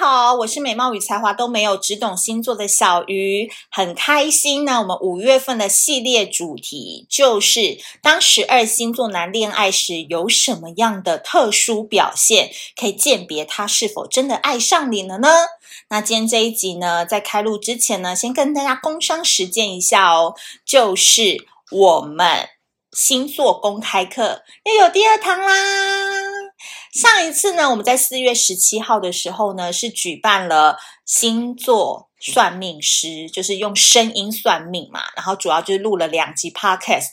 [0.00, 4.80] 好，我是美貌与才华都没有，只懂星座的小鱼，很开心呢。
[4.80, 12.50] 我们五月份的系列主题就是当十二星座男恋爱时有什么样的特殊表现，
[12.80, 15.28] 可以鉴别他是否真的爱上你了呢？
[15.90, 22.48] 那今天这一集呢，在开录之前呢，先跟大家工商实践一下哦，就是我们
[22.96, 26.19] 星座公开课又有第二堂啦。
[26.92, 37.12] 上一次呢，我们在四月十七号的时候呢，是举办了星座算命师，就是用声音算命嘛，然后主要就是录了两集 podcast。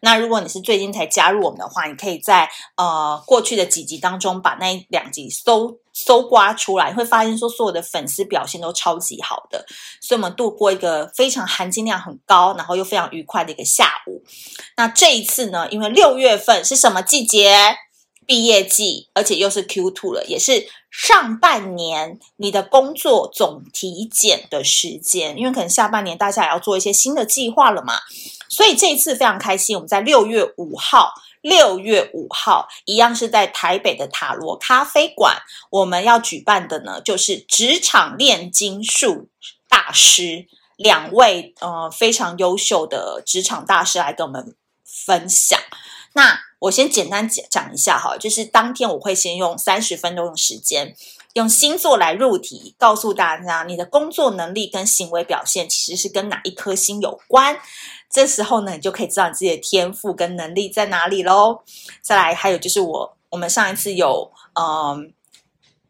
[0.00, 9.64] 那如果你是最近才加入我们的话，你可以在呃过去的几集当中把那两集搜搜刮出来，你会发现说所有的粉丝表现都超级好的，
[10.00, 14.24] 所以我们度过一个非常含金量很高，然后又非常愉快的一个下午。
[14.76, 17.76] 那这一次呢，因为六月份是什么季节？
[18.26, 27.94] 毕业季，而且又是 Q two 了，也是上半年你的工作总体检的时间，因为可能下半年大家也要做一些新的计划了嘛，
[28.48, 35.38] 所以这一次非常开心，我们在六月五号，六月五号一样是在台北的塔罗咖啡馆，
[35.70, 39.28] 我们要举办的呢，就是职场炼金术
[39.68, 45.58] 大师两位呃非常优秀的职场大师来跟我们分享，
[46.14, 46.38] 那。
[46.60, 50.96] 我先简单讲讲一下哈，就是当天我会先用三十分钟的时间，
[51.34, 57.58] 用星座来入题，告诉大家你的工作能力跟行为表现其实是跟哪一颗星有关。
[58.10, 61.60] 这时候呢，你就可以知道你自己的天赋跟能力在哪里喽。
[62.00, 65.12] 再来，还有就是我我们上一次有嗯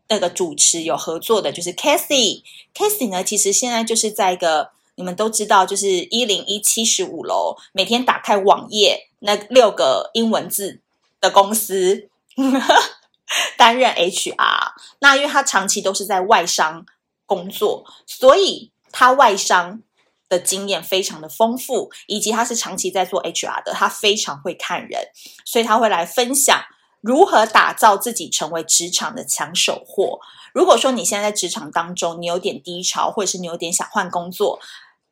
[0.09, 9.09] 那个主持有合作的，就是 Cathy，Cathy 呢，其实现在就是在一个你们都知道，就是一零一七十五楼，每天打开网页。
[9.27, 10.83] 那六个英文字
[11.19, 12.11] 的公司
[13.57, 16.85] 担任 HR，那因为他长期都是在外商
[17.25, 19.81] 工作，所以他外商
[20.29, 25.09] 的经验非常的丰富，以及他是长期在做 HR 的，他非常会看人，
[25.47, 26.63] 所以他会来分享
[27.01, 30.21] 如何打造自己成为职场的抢手货。
[30.53, 34.61] 如果说你现在在职场当中，你有点低潮，或者是你有点想换工作，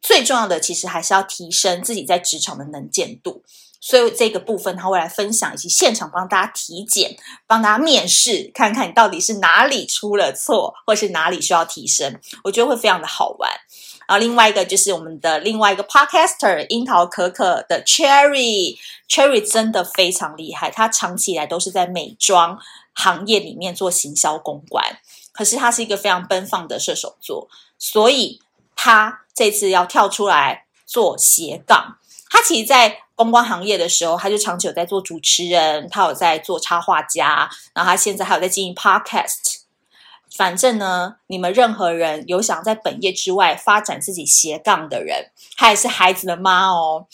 [0.03, 3.43] 最重要的其实还是要提升自己在职场的能见度。
[3.85, 7.17] 所以这个部分他会来分享，以及现场帮大家体检、
[7.49, 12.21] 帮大家面试，看看你到底是哪里出了错，或是哪里需要提升。
[12.45, 13.51] 我觉得会非常的好玩。
[14.07, 22.57] 然后另外一个就是我们的另外一个 podcaster 樱桃可可的 Cherry，Cherry 真的非常厉害，他长期以来都是在美妆
[22.95, 24.85] 行业里面做行销公关，
[25.33, 27.49] 可是他是一个非常奔放的射手座，
[27.79, 28.41] 所以
[28.77, 31.99] 他这次要跳出来做斜杠。
[32.33, 39.61] 他其实，在公关行业的时候，他就长久在做主持人，他有在做插画家，然后他现在还有在经营 podcast。
[40.35, 47.07] 反正呢，你们任何人有想在本业之外发展自己斜杠的人，他也是孩子的妈哦。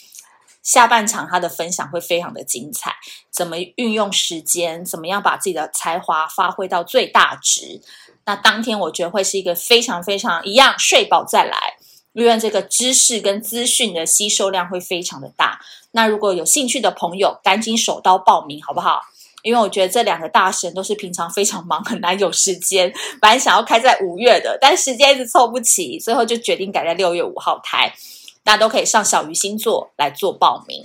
[0.62, 2.94] 下半场他的分享会非常的精彩，
[3.32, 7.80] 怎么运用时间，怎么样把自己的才华发挥到最大值。
[8.24, 11.76] 那当天我觉得会是一个非常非常一样，睡饱再来。
[12.12, 15.60] 因为这个知识跟资讯的吸收量会非常的大，
[15.92, 19.02] 那如果有兴趣的朋友，赶紧手刀报名好不好？
[19.42, 22.92] 因为我觉得这两个大神都是平常非常忙，很难有时间。
[23.20, 27.94] 本来想要开在五月的，但时间一直凑不齐，最后就决定改在六月五号开。
[28.42, 30.84] 大家都可以上小鱼星座来做报名。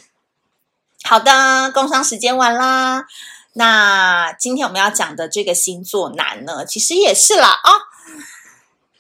[1.04, 3.06] 好的，工商时间完啦。
[3.54, 7.72] 那今天我们要讲的这个星座男呢，其实也是啦啊，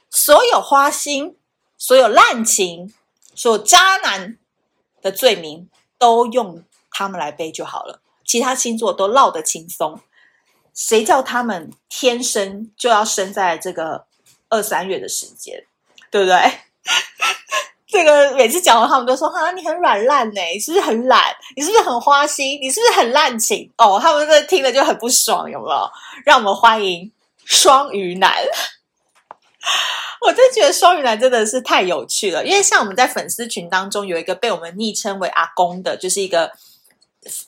[0.09, 1.37] 所有花心。
[1.83, 2.93] 所有滥情、
[3.35, 4.37] 所有渣男
[5.01, 9.99] 的罪名都用他们来背就好了，其他星座都落得轻松。
[10.73, 14.05] 谁叫他们天生就要生在这个
[14.47, 15.65] 二三月的时间，
[16.09, 16.59] 对不对？
[17.85, 21.35] 这个每次讲完，他们都说：“哈，你很软烂呢，你是不是很懒？
[21.57, 22.61] 你是不是很花心？
[22.61, 25.91] 你是不是很滥情？”哦，他们这听了就很不爽，有没有？
[26.23, 27.11] 让我们欢迎
[27.43, 28.33] 双鱼男。
[30.25, 36.51] 我真觉得双鱼男真的是太有趣了，因为像我们在粉丝群当中有一个被我们昵称为阿公的，就是一个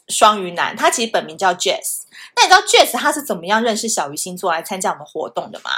[0.09, 2.03] 双鱼男，他其实本名叫 Jess。
[2.35, 5.71] 那你知道 Jess 他是怎么样认识小鱼星座来参加我们活动的吗？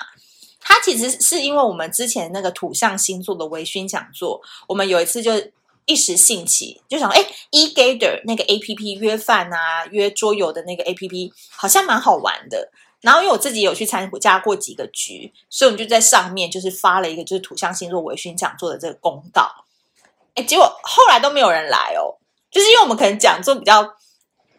[0.60, 5.32] 他其实是因为我们之前那个土象星座的微醺讲座，我们有一次就
[5.86, 12.70] 一时兴起，就想哎，eGather 那个 APP 约饭啊、约桌游的那个 APP 好像蛮好玩的。
[13.02, 19.50] 然后因为我自己有去参加过几个局，所以我们就在上面就是发了一个就是土象星座微醺讲座的这个公告，
[20.34, 22.18] 哎，结果后来都没有人来哦，
[22.50, 23.96] 就是因为我们可能讲座比较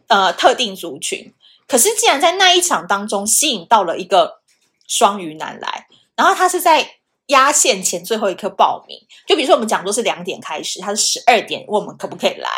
[0.06, 1.34] 呃特定族群，
[1.66, 4.40] 可是竟然在那一场当中吸引到了一个
[4.86, 6.97] 双鱼男来，然后他是在
[7.28, 8.98] 压线前最后一刻报名。
[9.26, 12.48] 就比如说我们讲座是两点开始，他是十二点问我们可不可以来。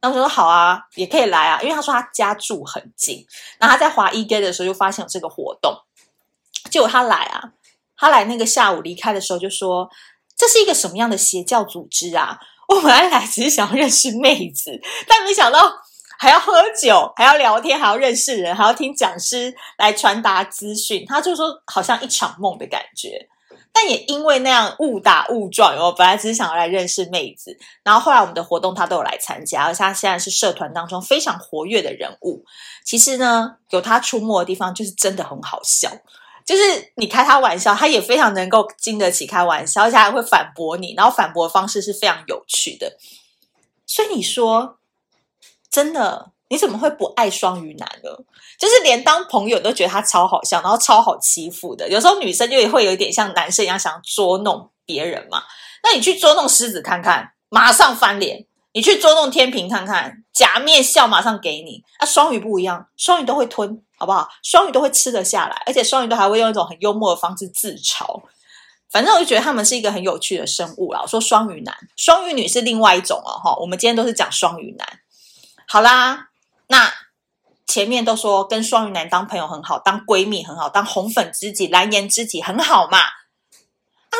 [0.00, 3.26] 然后我说好啊，也可以来啊，因为他说他家住很近。
[3.58, 5.76] 然后他在滑 eGate 的时候就发现有这个活动，
[6.70, 7.52] 结果他来啊，
[7.96, 9.90] 他来那个下午离开的时候就说，
[10.36, 12.38] 这是一个什么样的邪教组织啊？
[12.68, 14.78] 我本来来只是想要认识妹子，
[15.08, 15.72] 但没想到
[16.18, 21.04] 还要喝酒，还要聊天，还要认识人，还要听讲师来传达资讯。
[21.08, 23.28] 他就说好像一场梦的感觉。
[23.80, 32.44] 但也因为那样误打误撞，我本来只是想要来认识妹子，然后后来我们的活动他都有来参加，而且他现在是社团当中非常活跃的人物。
[32.84, 35.88] 其实呢，有他出没的地方就是真的很好笑，
[36.44, 42.96] 就是你开他玩笑，他也非常能够经得起开玩笑，而且还会反驳你，然后反驳的方式是非常有趣的。
[43.86, 44.78] 所以你说，
[45.70, 46.32] 真的。
[46.50, 48.10] 你怎么会不爱双鱼男呢？
[48.58, 51.88] 就是连当朋友都觉得他超好笑，然后超好欺负的。
[51.88, 55.42] 有时候女生就也会有一点像男生一样想捉弄别人嘛。
[55.82, 61.82] 那你去捉弄狮子看看，马上翻脸；你去捉弄天秤看看，假面笑马上给你。
[61.98, 64.28] 啊，双鱼不一样，双鱼都会吞，好不好？
[64.42, 68.22] 双鱼都会吃得下来，而且双鱼都还会用一种很幽默的方式自嘲。
[68.90, 71.00] 反正我就觉得他们是一个很有趣的生物啦。
[71.02, 73.38] 我说双鱼男、双鱼女是另外一种哦。
[73.44, 74.88] 哈，我们今天都是讲双鱼男。
[75.68, 76.27] 好啦。
[76.68, 76.92] 那
[77.66, 82.98] 前面都说跟双鱼男当朋友很好，当闺蜜很好，当红粉知己、蓝颜知己很好嘛？
[82.98, 84.16] 啊，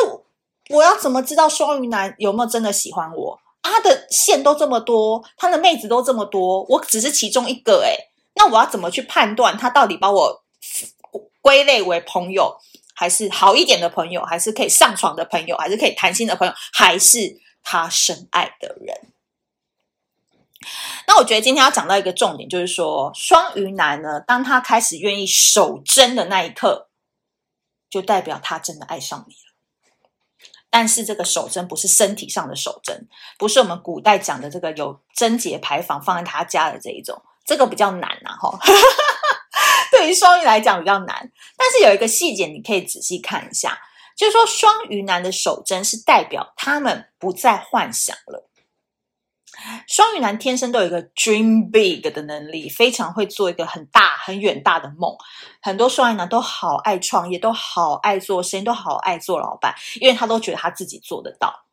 [0.70, 3.40] 我要怎么知道双鱼男有没有真的喜欢我？
[3.62, 10.42] 他的线都这么多，他的妹子都这么多，我只是其中一个诶，那我要怎么去判断他到底把我
[11.42, 12.56] 归类为朋友，
[12.94, 19.07] 还是好一点的朋友，还是可以上床的朋友，还是可以谈心的朋友，还是他深爱的人？
[21.06, 26.88] 那我觉得今天要讲到一个重点，就是说双鱼男呢，当他开始愿意守贞的那一刻，
[27.88, 29.40] 就代表他真的爱上你了。
[30.70, 33.08] 但是这个守贞不是身体上的守贞，
[33.38, 38.58] 不是我们古代讲的这个有贞节牌坊放在他家的这一种，这个比较难呐、啊，哈。
[39.90, 43.80] 对于双鱼来讲比较难，但是有一个细节你可以仔细看一下，
[44.16, 48.47] 就是说双鱼男的守贞是代表他们不再幻想了。
[49.86, 55.14] 双鱼男天生都有一个 dream big 的能力，非常会做一个很大、很远大的梦。
[55.60, 61.64] 很多双鱼男都好爱创业，都好爱做生意，都好爱做老板，因为他都觉得他自己做得到。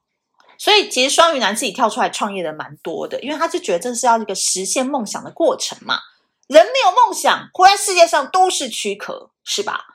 [0.57, 5.99] 所以，其实双鱼男自己跳出来创业的蛮多的，因为他就觉得这是要一个实现梦想的过程嘛。
[6.47, 9.85] 人没有梦想，活在世界上都是躯壳，是吧？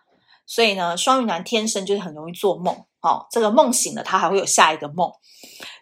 [0.46, 2.84] 所以呢，双鱼男天生就是很容易做梦。
[3.00, 5.10] 哦，这个梦醒了，他还会有下一个梦。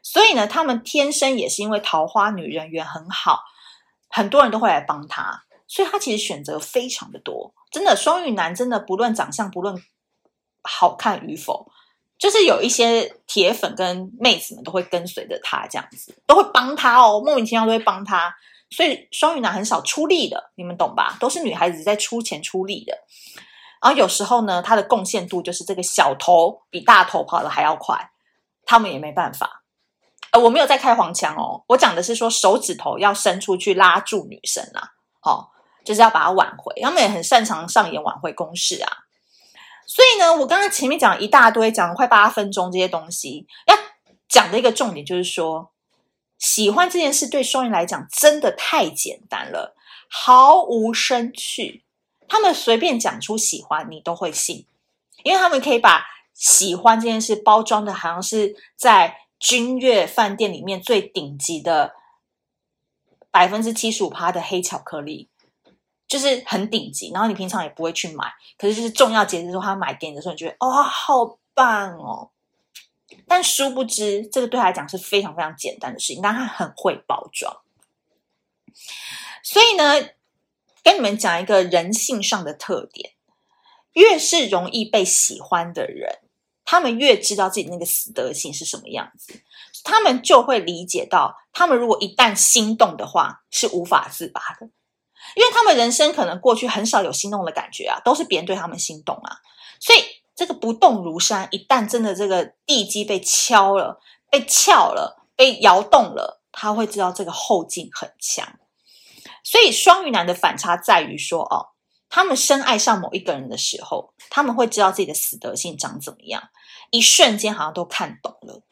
[0.03, 3.41] 所以呢，他们天生也是因为桃花女人缘很好，
[4.09, 7.53] 很多人都会来帮他，所以他其实选择非常的多。
[7.71, 9.83] 真的，双鱼男真的不论长相，不论
[10.63, 11.71] 好看与否，
[12.19, 18.35] 就是有一些铁粉跟妹子们都会跟随着他，这样子都会帮他哦，莫名其妙都会帮他。
[18.71, 21.17] 所以双鱼男很少出力的，你们懂吧？
[21.21, 22.99] 都是女孩子在出钱出力的。
[23.81, 28.11] 然后有时候呢，他的贡献度就是这个小头比大头跑得还要快，
[28.65, 29.58] 他们也没办法。
[30.33, 34.93] 呃，我没有在开黄腔哦，我讲的是说手指头要伸出去拉住女生啊，
[35.23, 35.49] 哦，
[35.85, 36.75] 就是要把它挽回。
[36.83, 38.93] 他们也很擅长上演挽回攻势啊。
[39.87, 43.75] 所以呢，我刚刚前面讲一大堆，讲了快八分钟这些东西，要
[44.29, 45.71] 讲的一个重点就是说，
[46.39, 49.75] 喜欢这件事对双鱼来讲真的太简单了，
[50.11, 51.85] 毫无生趣。
[52.29, 54.67] 他们随便讲出喜欢，你都会信，
[55.25, 56.05] 因为他们可以把
[56.35, 61.95] 喜欢这件事包装的好像是在君悦饭店里面最顶级的
[63.31, 65.29] 百分之七十五趴的黑巧克力，
[66.07, 67.11] 就是很顶级。
[67.13, 72.31] 然后你平常也不会去买，可是就是重要节日的时候他买给你的时候，你觉得哦，好棒哦。
[73.27, 77.61] 但殊不知，这个对他来讲是非常非常简单的事情，但他很会包装。
[79.43, 80.11] 所以呢。
[80.81, 83.13] 跟你们讲一个人性上的特点，
[83.93, 86.21] 越是容易被喜欢的人，
[86.71, 89.41] 他们越知道自己那个死德性是什么样子，
[89.85, 94.67] 他们就会理解到，他们如果一旦心动的话，是无法自拔的，
[95.35, 99.39] 因为他们人生可能过去很少有心动的感觉啊，都是别人对他们心动啊，
[99.81, 100.01] 所以
[100.37, 103.99] 这个不动如山，一旦真的这个地基被敲了、
[104.31, 108.47] 被撬了、被摇动了，他会知道这个后劲很强。
[109.43, 111.69] 所以双鱼男的反差在于说，哦，
[112.11, 116.43] 他们深爱上某一个人的时候，他们会知道自己的死德性长怎么样，
[116.91, 118.63] 一瞬间好像都看懂了。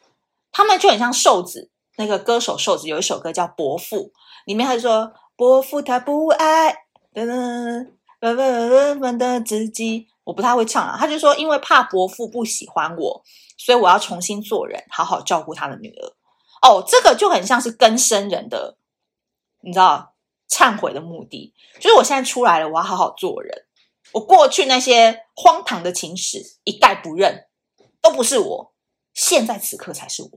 [0.52, 3.96] 他们就很像瘦子，那个歌手瘦子有一首歌叫《伯父》，
[4.46, 6.72] 里面他就说：“伯父他不爱，
[7.12, 10.96] 噔噔噔噔噔的自己，我不太会唱啊。
[10.98, 13.22] 他就说，因为怕伯父不喜欢我，
[13.58, 16.06] 所以我要重新做人，好好照顾他的女儿。
[16.62, 18.78] 哦，这个就很像是根生人的，
[19.60, 20.14] 你知道，
[20.48, 23.66] 忏悔的目的，就是我现在出来了，我要好好做人。
[24.12, 27.48] 我过去那些荒唐的情史一概不认，
[28.00, 28.72] 都不是我，
[29.12, 30.30] 现在此刻才是我。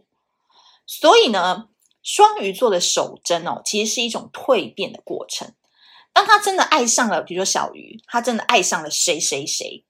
[0.85, 1.69] 所以呢，
[2.01, 5.53] 双鱼座的守贞哦，其实是一种蜕变的过程。
[6.11, 9.85] 当他真的爱上了，比如说小鱼，他真的爱上了谁谁谁，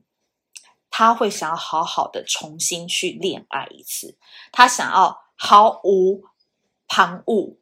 [0.89, 4.17] 他会想要好好的重新去恋爱一次，
[4.51, 6.21] 他想要毫无
[6.87, 7.55] 旁骛，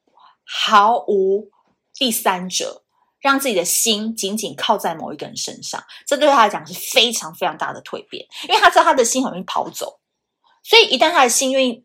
[0.43, 1.51] 毫无
[1.97, 2.83] 第三者。
[3.19, 9.99] 让自己的心紧紧靠在某一个人身上，这对他来讲是非常非常大的蜕变，因为他知道他的心很容易跑走，
[10.63, 11.83] 所以一旦他的心愿意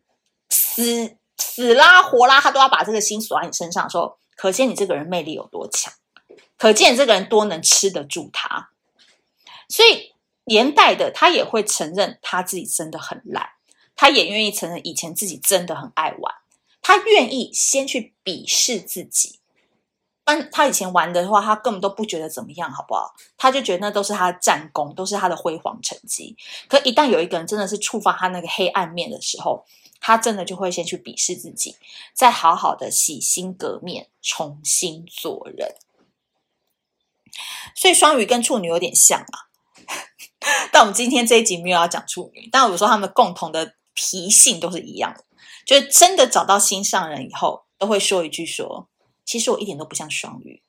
[0.51, 5.91] 死死拉活拉，他都要把这个心锁在你身上的时候，可见你这个人魅力有多强，
[6.55, 8.69] 可见你这个人多能吃得住他，
[9.67, 13.49] 所以连带的他也会承认他自己真的很烂，
[13.95, 16.35] 他也愿意承认以前自己真的很爱玩，
[16.79, 19.39] 他愿意先去鄙视自己。
[20.25, 23.13] 但他以前玩的话，他根本都不觉得怎么样，好不好？
[23.37, 26.37] 他就觉得那都是他的战功，都是他的辉煌成绩。
[26.69, 29.65] 可一旦有一个人真的是触发他那个黑暗面的时候，
[29.99, 31.75] 他真的就会先去鄙视自己，
[32.13, 35.75] 再好好的洗心革面，重新做人。
[37.75, 39.51] 所以双鱼跟处女有点像啊，
[40.71, 45.25] 但我们今天这一集没有要讲处女，但我说他们共同的脾性都是一样的，
[45.65, 48.87] 就是真的找到心上人以后，都会说一句说。
[49.25, 50.61] 其实我一点都不像双鱼，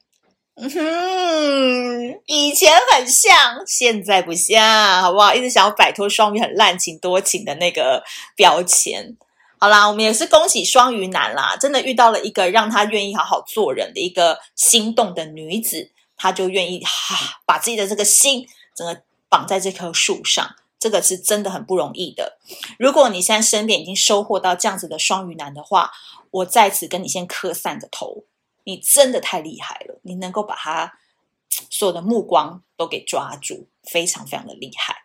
[0.54, 5.34] 嗯，以前很像，现在不像，好不好？
[5.34, 8.04] 一直想要摆脱双鱼很滥情多情的那个
[8.36, 9.16] 标签。
[9.58, 18.46] 好啦，我们也是恭喜双鱼男啦，真的遇到了一个让他愿意好好做人的一个心动的女子，他就愿意哈把自己的这个心
[18.76, 22.38] 整个绑在这棵树上，这个是真的很不容易的。
[22.78, 25.90] 如果你现在身边已经收获到这样子的双鱼男的话，
[26.30, 28.24] 我在此跟你先磕三个头。
[28.64, 30.94] 你真的太厉害了，你能够把他
[31.70, 34.96] 所有的目光都给抓住，非常非常的厉害。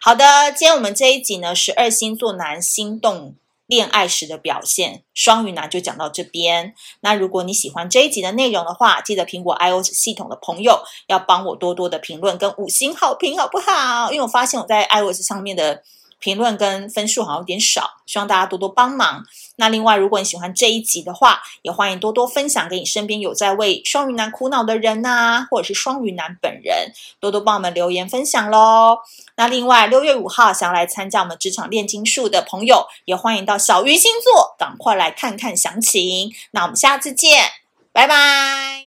[0.00, 3.36] 好的，今天我们这一集呢，十二星座男心动
[3.66, 6.74] 恋爱时的表现，双鱼男就讲到这边。
[7.00, 14.10] 那如果你喜欢这一集的内容的话，记得苹果 iOS 系统的朋友要帮我多多的评论跟五星好评，好不好？
[14.12, 15.82] 因为我发现我在 iOS 上面的。
[16.18, 19.24] 评论跟分数好像有点少，希望大家多多帮忙。
[19.56, 28.98] 那另外，如果你喜欢这一集的话，也欢迎多多分享给你身边有在为双鱼男苦恼的人呐、或者是双鱼男本人，多多帮我们留言分享喽。
[29.36, 36.32] 那另外，六月五号想要来参加我们职场炼金术的朋友，也欢迎到小鱼星座，赶快来看看详情。
[36.50, 37.44] 那我们下次见，
[37.92, 38.84] 拜拜。